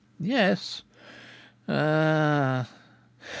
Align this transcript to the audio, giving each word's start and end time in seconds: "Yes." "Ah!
"Yes." 0.19 0.81
"Ah! 1.69 2.67